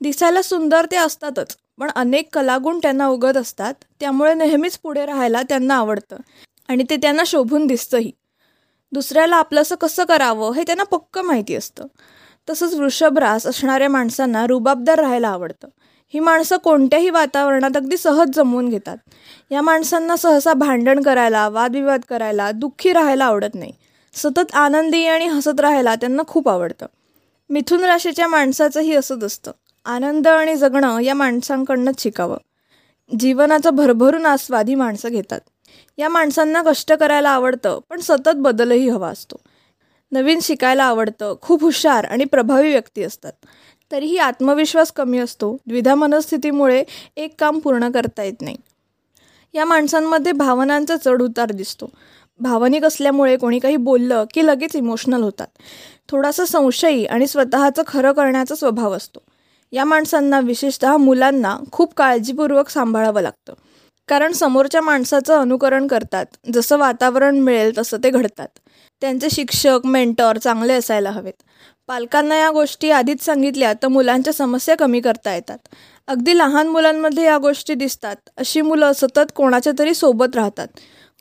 [0.01, 3.75] दिसायला सुंदर ते असतातच पण अनेक कलागुण त्यांना उगत असतात.
[4.01, 6.17] त्यामुळे नेहमीच पुढे राहायला त्यांना आवडतं
[6.69, 8.13] आणि ते त्यांना शोभून दिसतंही.
[8.93, 11.87] दुसऱ्याला आपलंसं कसं करावं हे त्यांना पक्क माहिती असतं.
[12.51, 15.69] तसंच वृषभरास असणाऱ्या माणसांना रुबाबदार राहायला आवडतं.
[16.15, 18.97] ही माणसं कोणत्याही वातावरणात अगदी सहज जमवून घेतात.
[19.51, 23.73] या माणसांना सहसा भांडण करायला वादविवाद करायला दुःखी राहायला आवडत नाही.
[24.15, 26.87] सतत आनंदी आणि हसत राहायला त्यांना खूप आवडतं.
[27.51, 29.51] मिथुन राशीच्या माणसाचंही असंच असतं.
[29.85, 32.37] आनंद आणि जगणं या माणसांकडनंच शिकावं.
[33.19, 35.41] जीवनाचा भरभरून आस्वाद ही माणसं घेतात.
[35.99, 39.37] या माणसांना कष्ट करायला आवडतं पण सतत बदलही हवा असतो.
[40.13, 43.33] नवीन शिकायला आवडतं खूप हुशार आणि प्रभावी व्यक्ती असतात.
[43.93, 45.57] तरीही आत्मविश्वास कमी असतो.
[45.67, 46.85] द्विधा मनस्थितीमुळे
[47.17, 48.57] एक काम पूर्ण करता येत नाही.
[49.55, 51.91] या माणसांमध्ये भावनांचा चढ उतार दिसतो.
[52.41, 55.47] भावनिक असल्यामुळे कोणी काही बोललं की लगेच इमोशनल होतात.
[56.09, 59.19] थोडासा संशयी आणि स्वतःचं खरं करण्याचा स्वभाव असतो.
[59.73, 63.53] या माणसांना विशेषतः मुलांना खूप काळजीपूर्वक सांभाळावं लागतं.
[64.09, 66.27] कारण समोरच्या माणसाचं अनुकरण करतात.
[66.53, 68.49] जसं वातावरण मिळेल तसं ते घडतात.
[69.01, 71.43] त्यांचे शिक्षक मेंटर चांगले असायला हवेत.
[71.87, 75.59] पालकांना या गोष्टी आधीच सांगितल्या तर मुलांच्या समस्या कमी करता येतात.
[76.07, 78.17] अगदी लहान मुलांमध्ये या गोष्टी दिसतात.
[78.37, 80.69] अशी मुलं सतत कोणाच्या तरी सोबत राहतात.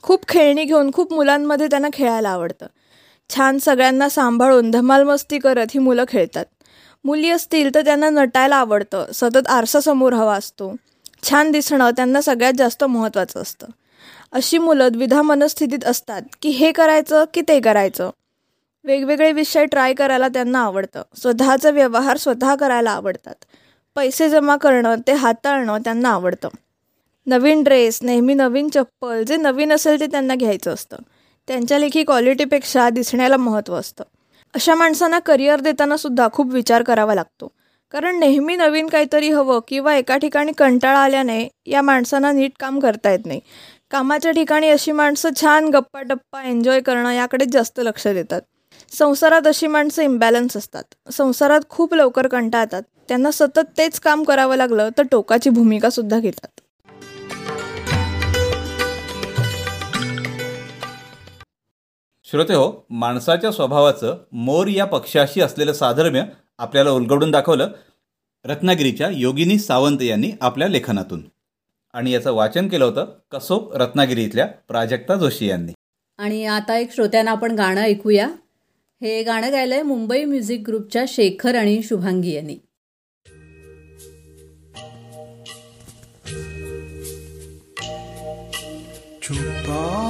[0.02, 2.66] खूप खेळणी घेऊन खूप मुलांमध्ये त्यांना खेळायला आवडतं.
[3.36, 6.46] छान सगळ्यांना सांभाळून धमालमस्ती करत ही मुलं खेळतात.
[7.04, 10.76] मुली असतील तर त्यांना नटायला आवडतं सतत आरसा समोर हवा असतो.
[11.24, 13.68] छान दिसणं त्यांना सगळ्यात जास्त महत्त्वाचं असतं.
[14.32, 18.10] अशी मुलं द्विधा मनस्थितीत असतात की हे करायचं की ते करायचं.
[18.84, 21.02] वेगवेगळे विषय ट्राय करायला त्यांना आवडतं.
[21.16, 23.36] स्वतःचा व्यवहार स्वतः करायला आवडतात.
[23.96, 26.48] पैसे जमा करणं ते हाताळणं त्यांना आवडतं.
[27.30, 30.98] नवीन ड्रेस नेहमी नवीन चप्पल जे नवीन असेल ते त्यांना घ्यायचं असतं.
[31.48, 34.04] त्यांच्या लेखी क्वालिटीपेक्षा दिसण्याला महत्त्व असतं.
[34.54, 37.52] अशा माणसांना करिअर देताना सुद्धा खूप विचार करावा लागतो.
[37.92, 43.12] कारण नेहमी नवीन काहीतरी हवं किंवा एका ठिकाणी कंटाळा आल्याने या माणसांना नीट काम करता
[43.12, 43.40] येत नाही.
[43.92, 48.42] कामाच्या ठिकाणी अशी माणसं छान गप्पा टप्पा एन्जॉय करणं याकडेच जास्त लक्ष देतात.
[48.92, 50.84] संसारात अशी माणसं इम्बॅलन्स असतात.
[51.12, 56.62] संसारात खूप लवकर कंटाळतात त्यांना सतत तेच काम करावं लागलं तर टोकाची भूमिकासुद्धा घेतात.
[62.32, 66.24] श्रोते हो माणसाच्या स्वभावाचं मोर या पक्षाशी असलेलं साधर्म्य
[66.58, 67.70] आपल्याला उलगडून दाखवलं
[68.46, 71.24] रत्नागिरीच्या योगिनी सावंत यांनी आपल्या लेखनातून.
[71.94, 75.72] आणि याचं वाचन केलं होतं कसोब रत्नागिरी इथल्या प्राजक्ता जोशी यांनी.
[76.18, 78.28] आणि आता एक श्रोत्यांना आपण गाणं ऐकूया.
[79.02, 82.56] हे गाणं गायलंय मुंबई म्युझिक ग्रुपच्या शेखर आणि शुभांगी यांनी.
[89.22, 90.06] छुपा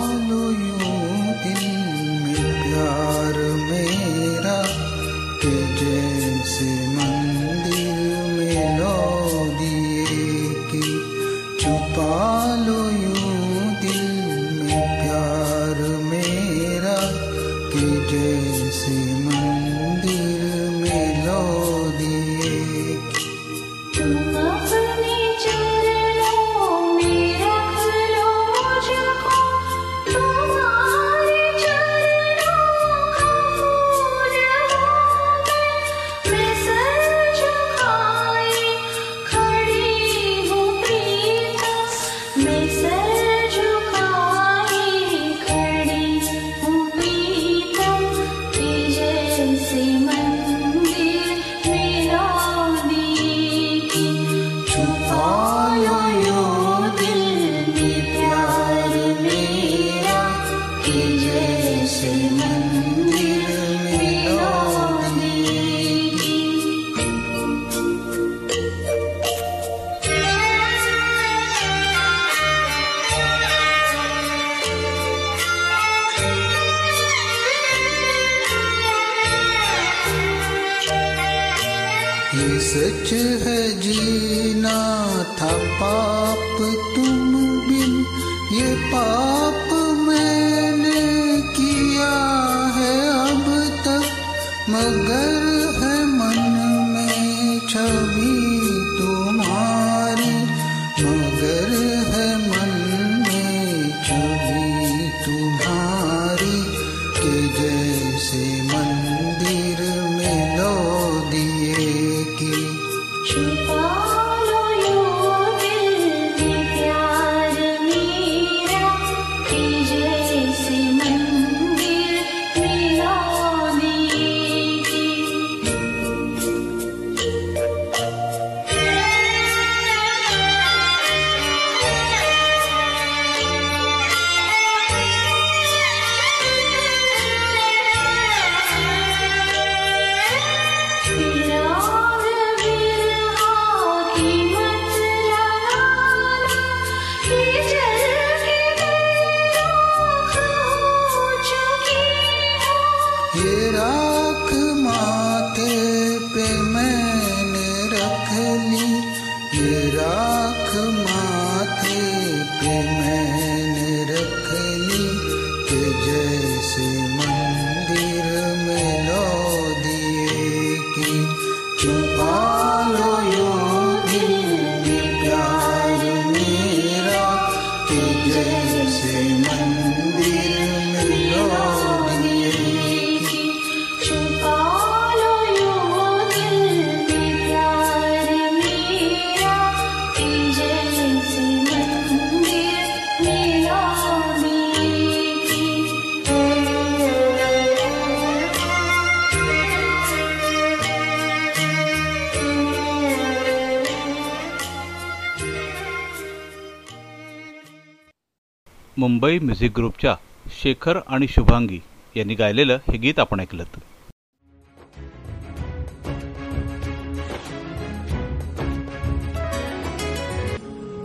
[209.39, 210.15] मुंबई म्युझिक ग्रुपच्या
[210.61, 211.79] शेखर आणि शुभांगी
[212.15, 213.63] यांनी गायलेलं हे गीत आपण ऐकलं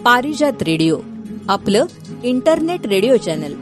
[0.04, 0.98] पारिजात रेडिओ
[1.48, 1.86] आपलं
[2.22, 3.54] इंटरनेट रेडिओ चॅनल.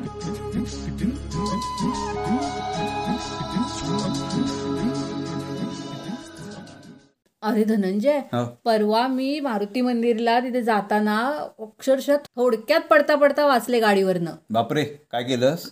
[7.42, 8.44] अरे धनंजय हो.
[8.64, 11.16] परवा मी मारुती मंदिरला तिथे जाताना
[11.60, 14.34] अक्षरशः थोडक्यात पडता पडता वाचले गाडीवरनं.
[14.50, 15.64] बापरे काय केलंस?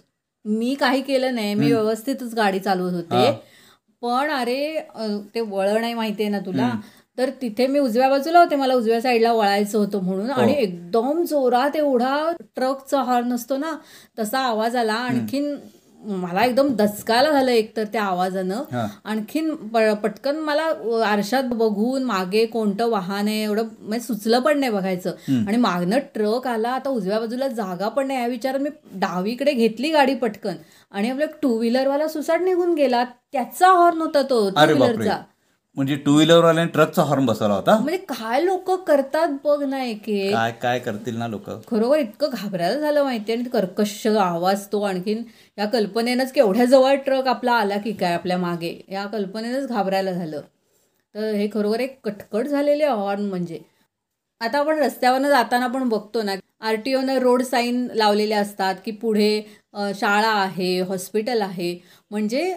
[0.44, 3.30] मी काही केलं नाही मी व्यवस्थितच गाडी चालवत होते.
[4.02, 4.80] पण अरे
[5.34, 6.70] ते वळण आहे माहितीये ना तुला?
[7.18, 10.30] तर तिथे मी उजव्या बाजूला होते मला उजव्या साईडला वळायचं होतं म्हणून.
[10.30, 13.72] आणि एकदम जोरात एवढा ट्रकचा हॉर्न असतो ना
[14.18, 14.94] तसा आवाज आला.
[14.94, 15.54] आणखीन
[16.02, 18.62] मला एकदम दचकायला झालं एकतर त्या आवाजानं.
[19.04, 19.54] आणखीन
[20.02, 20.62] पटकन मला
[21.06, 25.10] आरशात बघून मागे कोणतं वाहन आहे एवढं म्हणजे सुचलं पण नाही बघायचं.
[25.46, 28.20] आणि मागनं ट्रक आला आता उजव्या बाजूला जागा पण नाही.
[28.20, 30.54] या विचारात मी डावीकडे घेतली गाडी पटकन.
[30.90, 33.04] आणि आपला टू व्हीलरवाला सुसाट निघून गेला.
[33.32, 35.18] त्याचा हॉर्न होता तो टू व्हीलरचा
[35.76, 37.76] म्हणजे टू व्हीलरवाल्याने ट्रकचा हॉर्न बसवला होता.
[37.78, 40.08] म्हणजे काय लोक करतात बघ ना एक.
[40.08, 41.48] एक काय काय करतील ना लोक?
[41.68, 45.22] खरोखर इतकं घाबरायला झालं माहितीये आणि कर्कश आवाज तो आणखीन
[45.58, 48.74] या कल्पनेनंच केवढ्या जवळ ट्रक आपला आला की काय आपल्या मागे.
[48.88, 50.40] या कल्पनेनंच घाबरायला झालं.
[51.14, 53.58] तर हे खरोखर एक कटकट झालेले हॉर्न म्हणजे.
[54.40, 56.34] आता आपण रस्त्यावरनं जाताना पण बघतो ना
[56.68, 59.40] आर टी ओनं रोड साईन लावलेले असतात की पुढे
[59.94, 61.74] शाळा आहे हॉस्पिटल आहे.
[62.10, 62.54] म्हणजे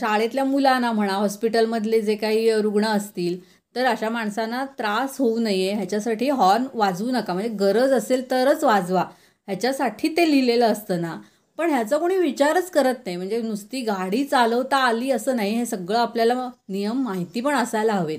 [0.00, 3.38] शाळेतल्या मुलांना म्हणा हॉस्पिटलमधले जे काही रुग्ण असतील
[3.74, 5.72] तर अशा माणसांना त्रास होऊ नये.
[5.74, 7.32] ह्याच्यासाठी हॉर्न वाजवू नका.
[7.32, 9.04] म्हणजे गरज असेल तरच वाजवा.
[9.48, 11.16] ह्याच्यासाठी ते लिहिलेलं असतं ना.
[11.58, 13.16] पण ह्याचा कोणी विचारच करत नाही.
[13.16, 15.54] म्हणजे नुसती गाडी चालवता आली असं नाही.
[15.54, 18.18] हे सगळं आपल्याला नियम माहिती पण असायला हवेत.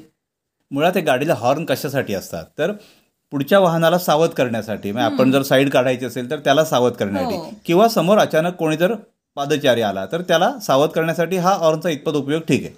[0.71, 2.45] मुळात हे गाडीला हॉर्न कशासाठी असतात?
[2.57, 2.71] तर
[3.31, 4.91] पुढच्या वाहनाला सावध करण्यासाठी.
[4.91, 6.97] म्हणजे आपण जर साईड काढायची असेल तर त्याला सावध हो.
[6.97, 8.93] करण्यासाठी किंवा समोर अचानक कोणी जर
[9.37, 12.73] पादचारी आला तर त्याला सावध करण्यासाठी हा हॉर्नचा इतपत उपयोग ठीक आहे.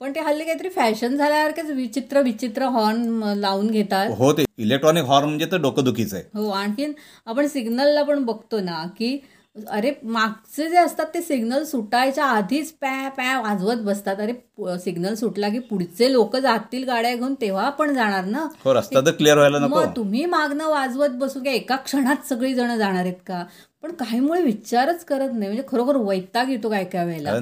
[0.00, 4.10] पण ते हल्ली काहीतरी फॅशन झाल्यासारखेच विचित्र विचित्र हॉर्न लावून घेतात.
[4.18, 6.24] हो ते इलेक्ट्रॉनिक हॉर्न म्हणजे तर डोकंदुखीचं आहे.
[6.34, 6.92] हो आणखीन
[7.26, 9.18] आपण सिग्नलला पण बघतो ना की
[9.56, 14.16] अरे मागचे जे असतात ते सिग्नल सुटायच्या आधीच पॅ पॅ वाजवत बसतात.
[14.20, 18.46] अरे सिग्नल सुटला की पुढचे लोक जातील गाड्या घेऊन तेव्हा आपण जाणार ना?
[18.64, 19.84] हो रस्ता तर क्लिअर व्हायला नको.
[19.96, 23.44] तुम्ही मागणं वाजवत बसू का एका क्षणात सगळी जण जाणार आहेत का?
[23.82, 25.48] पण काहीमुळे विचारच करत नाही.
[25.48, 27.32] म्हणजे खरोखर वैताग येतो काय काय वेळेला.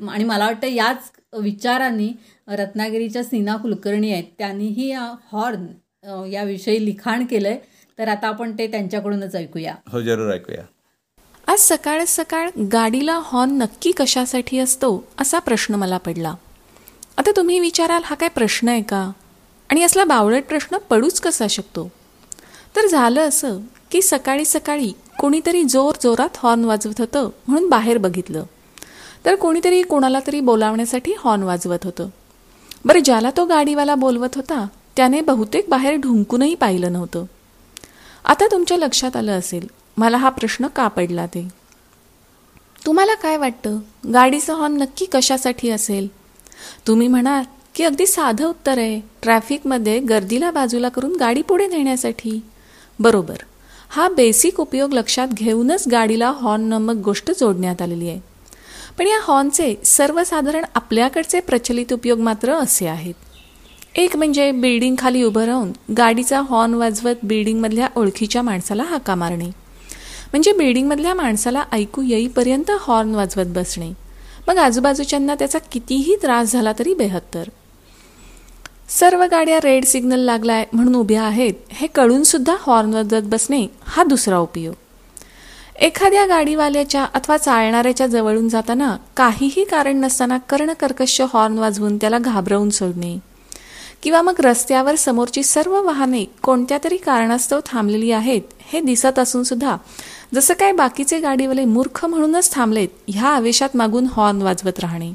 [0.00, 1.10] हो आणि मला वाटतं याच
[1.42, 2.12] विचारांनी
[2.48, 4.92] रत्नागिरीच्या सीना कुलकर्णी आहेत त्यांनीही
[5.32, 5.66] हॉर्न
[6.32, 7.58] याविषयी लिखाण केलंय.
[7.98, 9.74] तर आता आपण ते त्यांच्याकडूनच ऐकूया.
[9.88, 10.62] हो जरूर ऐकूया.
[11.48, 16.34] आज सकाळ सकाळ गाडीला हॉर्न नक्की कशासाठी असतो असा प्रश्न मला पडला.
[17.16, 19.10] आता तुम्ही विचाराल हा काय प्रश्न आहे का?
[19.70, 21.92] आणि असला बावळट प्रश्न पडूच कसा शकतो?
[22.76, 23.58] तर झालं असं
[23.90, 28.44] की सकाळी सकाळी कोणीतरी जोर जोरात हॉर्न वाजवत होतं म्हणून बाहेर बघितलं.
[29.24, 32.08] तर कोणीतरी कोणाला तरी बोलावण्यासाठी हॉर्न वाजवत होतं.
[32.84, 34.66] बरं ज्याला तो गाडीवाला बोलवत होता
[34.96, 37.24] त्याने बहुतेक बाहेर ढुंकूनही पाहिलं नव्हतं.
[38.24, 41.48] आता तुमच्या लक्षात आलं असेल मला हा प्रश्न का पडला ते?
[42.86, 43.78] तुम्हाला काय वाटतं?
[44.12, 46.08] गाडीचं हॉर्न नक्की कशासाठी असेल?
[46.86, 47.44] तुम्ही म्हणाल
[47.74, 52.40] की अगदी साधं उत्तर आहे ट्रॅफिकमध्ये गर्दीला बाजूला करून गाडी पुढे नेण्यासाठी.
[52.98, 53.36] बरोबर.
[53.88, 58.20] हा बेसिक उपयोग लक्षात घेऊनच गाडीला हॉर्न नामक गोष्ट जोडण्यात आलेली आहे.
[58.98, 63.14] पण या हॉर्नचे सर्वसाधारण आपल्याकडचे प्रचलित उपयोग मात्र असे आहेत.
[63.94, 69.65] एक म्हणजे बिल्डिंग खाली उभं राहून गाडीचा हॉर्न वाजवत बिल्डिंगमधल्या ओळखीच्या माणसाला हाका मारणे.
[70.32, 73.92] म्हणजे बिल्डिंगमधल्या माणसाला ऐकू येईपर्यंत हॉर्न वाजवत बसणे.
[74.48, 77.44] मग आजूबाजूच्यांना त्याचा कितीही त्रास झाला तरी बेहत्तर.
[78.88, 84.04] सर्व गाड्या रेड सिग्नल लागलाय म्हणून उभ्या आहेत हे कळून सुद्धा हॉर्न वाजवत बसणे हा
[84.04, 84.74] दुसरा उपयोग.
[85.80, 93.18] एखाद्या गाडीवाल्याच्या अथवा चालणाऱ्याच्या जवळून जाताना काहीही कारण नसताना कर्णकर्कश हॉर्न वाजवून त्याला घाबरवून सोडणे.
[94.06, 99.76] किंवा मग रस्त्यावर समोरची सर्व वाहने कोणत्या तरी कारणास्तव थांबलेली आहेत हे दिसत असून सुद्धा
[100.34, 105.12] जसं काय बाकीचे गाडीवाले मूर्ख म्हणूनच थांबलेत ह्या आवेशात मागून हॉर्न वाजवत राहणे.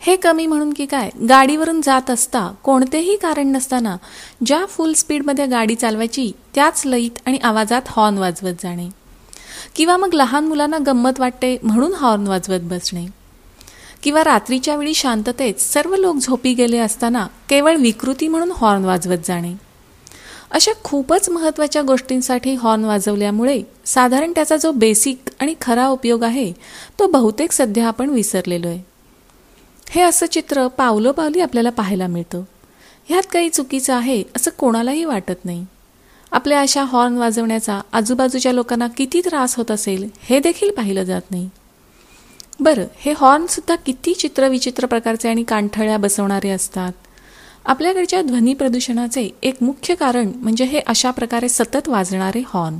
[0.00, 3.96] हे कमी म्हणून की काय गाडीवरून जात असता कोणतेही कारण नसताना
[4.46, 8.88] ज्या फुल स्पीडमध्ये गाडी चालवायची त्याच लईत आणि आवाजात हॉर्न वाजवत जाणे.
[9.76, 13.21] किंवा मग लहान मुलांना गंमत वाटते म्हणून हॉर्न वाजवत बसणे.
[14.02, 19.52] किंवा रात्रीच्या वेळी शांततेत सर्व लोक झोपी गेले असताना केवळ विकृती म्हणून हॉर्न वाजवत जाणे.
[20.50, 26.52] अशा खूपच महत्त्वाच्या गोष्टींसाठी हॉर्न वाजवल्यामुळे साधारण त्याचा जो बेसिक आणि खरा उपयोग आहे
[26.98, 28.82] तो बहुतेक सध्या आपण विसरलेलो आहे
[29.90, 32.42] हे असं चित्र पावलोपावली आपल्याला पाहायला मिळतं.
[33.06, 35.64] ह्यात काही चुकीचं आहे असं कोणालाही वाटत नाही.
[36.32, 41.48] आपल्या अशा हॉर्न वाजवण्याचा आजूबाजूच्या लोकांना किती त्रास होत असेल हे देखील पाहिलं जात नाही.
[42.62, 46.92] बरं हे हॉर्नसुद्धा किती चित्रविचित्र प्रकारचे आणि कांठळ्या बसवणारे असतात?
[47.64, 52.76] आपल्याकडच्या ध्वनी प्रदूषणाचे एक मुख्य कारण म्हणजे हे अशा प्रकारे सतत वाजणारे हॉर्न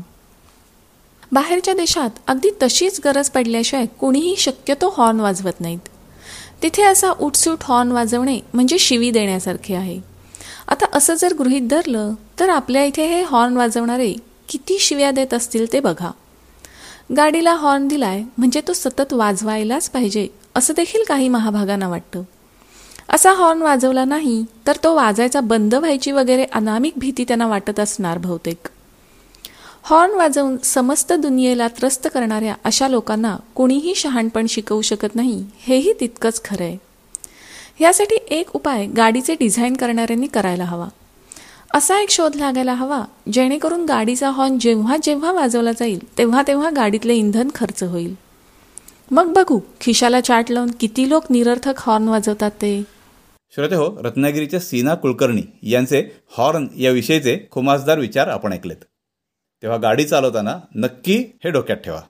[1.33, 5.89] बाहेरच्या देशात अगदी तशीच गरज पडल्याशिवाय कोणीही शक्यतो हॉर्न वाजवत नाहीत.
[6.63, 10.01] तिथे असा उठसूट हॉर्न वाजवणे म्हणजे शिवी देण्यासारखे आहे.
[10.69, 14.13] आता असं जर गृहीत धरलं तर आपल्या इथे हे हॉर्न वाजवणारे
[14.49, 16.11] किती शिव्या देत असतील ते बघा.
[17.17, 22.23] गाडीला हॉर्न दिलाय म्हणजे तो सतत वाजवायलाच पाहिजे असं देखील काही महाभागांना वाटतं.
[23.09, 28.19] असा हॉर्न वाजवला नाही तर तो वाजायचा बंद व्हायची वगैरे अनामिक भीती त्यांना वाटत असणार
[28.19, 28.69] बहुतेक.
[29.83, 36.45] हॉर्न वाजवून समस्त दुनियेला त्रस्त करणाऱ्या अशा लोकांना कोणीही शहाणपण शिकवू शकत नाही हेही तितकंच
[36.45, 36.77] खरं आहे
[37.81, 40.89] यासाठी एक उपाय गाडीचे डिझाईन करणाऱ्यांनी करायला हवा.
[41.75, 47.15] असा एक शोध लागायला हवा जेणेकरून गाडीचा हॉर्न जेव्हा जेव्हा वाजवला जाईल तेव्हा तेव्हा गाडीतले
[47.15, 48.15] इंधन खर्च होईल.
[49.11, 52.83] मग बघू खिशाला चाट लावून किती लोक निरर्थक हॉर्न वाजवतात ते.
[53.55, 56.05] श्रोते हो रत्नागिरीच्या सीना कुलकर्णी यांचे
[56.39, 58.85] हॉर्न या विषयीचे खुमासदार विचार आपण ऐकलेत.
[59.63, 62.01] तेव्हा गाडी चालवताना नक्की हे डोक्यात ठेवा.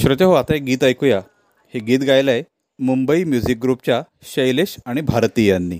[0.00, 1.20] श्रोते हो आता एक गीत ऐकूया.
[1.74, 2.42] हे गीत गायलं आहे
[2.80, 5.78] मुंबई म्युझिक ग्रुपच्या शैलेश आणि भारती यांनी.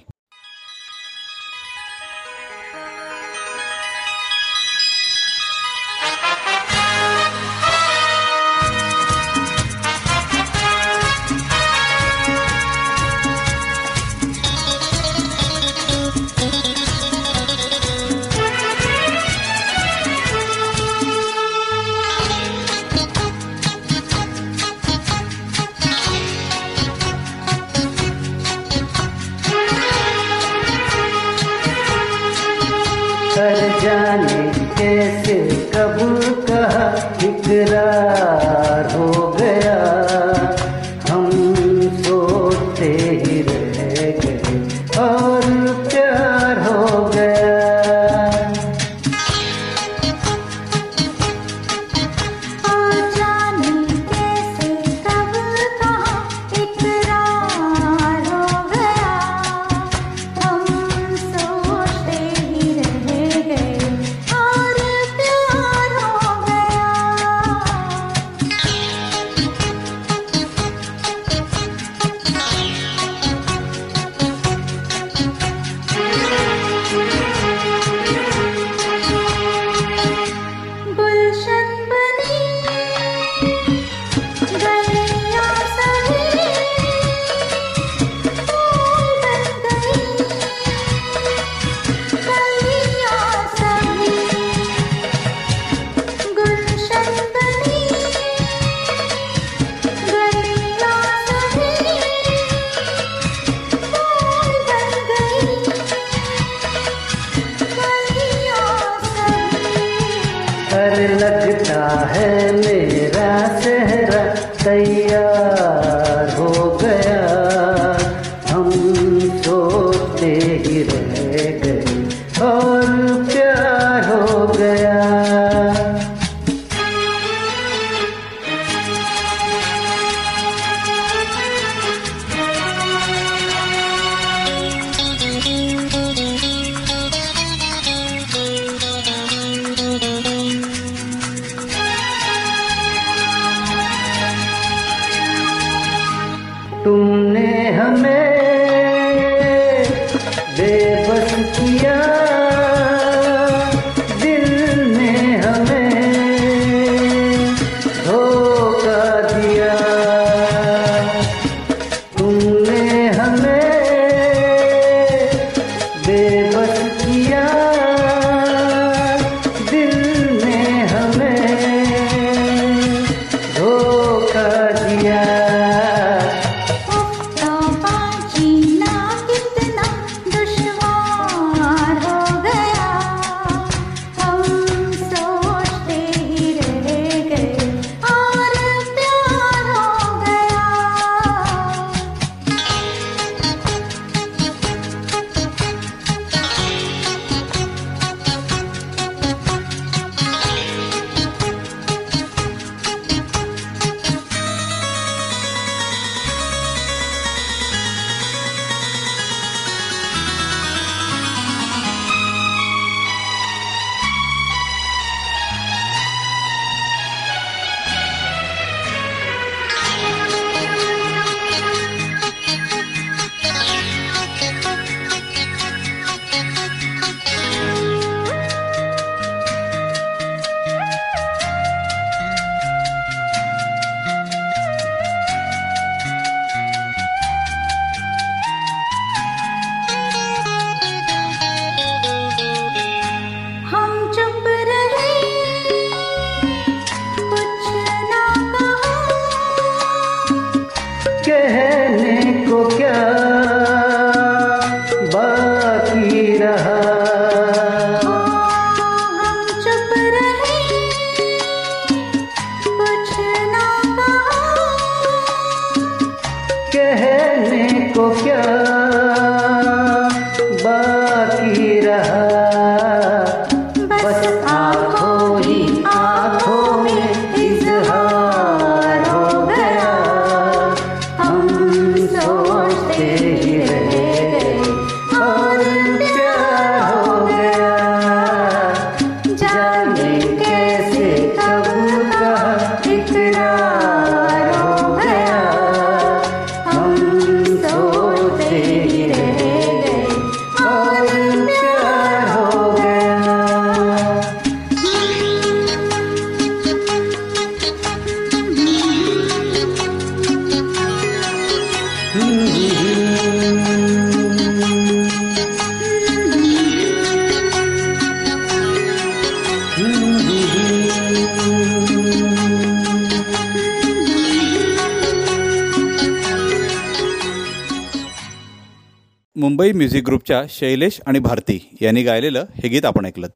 [329.89, 333.26] म्युझिक ग्रुपच्या शैलेश आणि भारती यांनी गायलेलं हे गीत आपण ऐकलं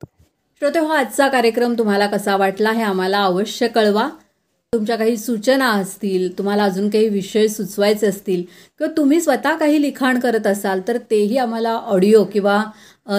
[0.62, 4.08] श्रोते हो आजचा कार्यक्रम तुम्हाला कसा वाटला हे आम्हाला अवश्य कळवा.
[4.72, 8.42] तुमच्या काही सूचना असतील तुम्हाला अजून काही विषय सुचवायचे असतील
[8.78, 12.62] किंवा तुम्ही स्वतः काही लिखाण करत असाल तर तेही आम्हाला ऑडिओ किंवा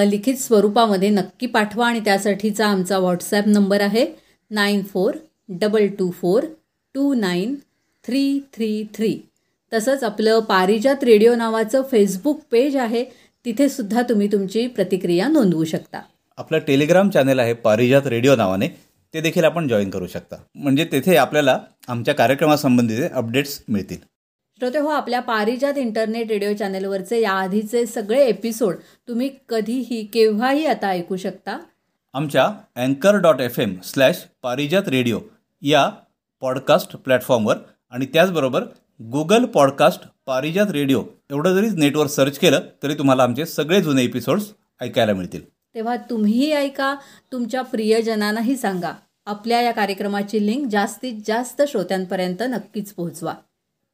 [0.06, 4.06] लिखित स्वरूपामध्ये नक्की पाठवा आणि त्यासाठीचा आमचा व्हॉट्सॲप नंबर आहे
[4.52, 5.14] nine four
[5.50, 6.44] double two four
[6.96, 7.56] two nine
[8.06, 9.16] three three three.
[9.72, 13.04] तसंच आपलं पारिजात रेडिओ नावाचं फेसबुक पेज आहे
[13.46, 16.02] तिथे सुद्धा तुम्ही तुमची प्रतिक्रिया नोंदवू शकता.
[16.38, 18.68] आपलं टेलिग्राम चॅनल आहे पारिजात रेडिओ नावाने.
[19.14, 20.36] ते देखील आपण जॉईन करू शकता.
[20.56, 23.98] म्हणजे तेथे आपल्याला आमच्या कार्यक्रमासंबंधीचे अपडेट्स मिळतील.
[24.60, 28.76] श्रोते हो आपल्या पारिजात इंटरनेट रेडिओ चॅनेलवरचे याआधीचे सगळे एपिसोड
[29.08, 31.58] तुम्ही कधीही केव्हाही आता ऐकू शकता.
[32.14, 35.20] आमच्या अँकर dot F M slash Parijat radio
[35.62, 35.90] या
[36.42, 37.58] पॉडकास्ट प्लॅटफॉर्मवर
[37.90, 38.64] आणि त्याचबरोबर
[39.02, 41.04] गुगल पॉडकास्ट पारिजात रेडिओ.
[41.32, 45.42] एवढं जरी नेटवर सर्च केलं तरी तुम्हाला आमचे सगळे जुने एपिसोड्स ऐकायला मिळतील.
[45.76, 46.96] तेव्हा तुम्हीही ऐका
[47.32, 48.92] तुमच्या प्रियजनांनाही सांगा.
[49.26, 53.34] आपल्या या कार्यक्रमाची लिंक जास्तीत जास्त श्रोत्यांपर्यंत नक्कीच पोहोचवा.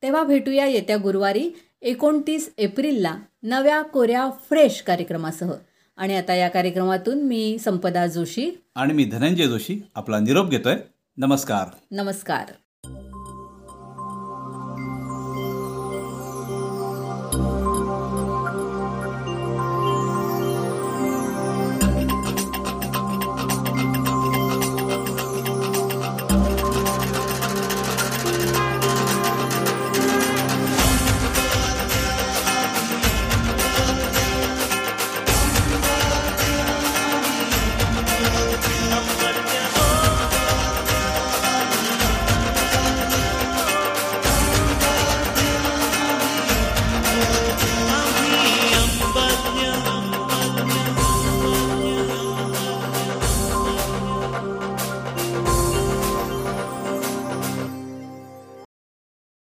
[0.01, 5.51] तेव्हा भेटूया येत्या गुरुवारी एकोणतीस एप्रिलला नव्या कोऱ्या फ्रेश कार्यक्रमासह.
[5.97, 8.51] आणि आता या कार्यक्रमातून मी संपदा जोशी.
[8.75, 10.75] आणि मी धनंजय जोशी आपला निरोप घेतोय.
[11.17, 11.67] नमस्कार.
[11.91, 12.53] नमस्कार.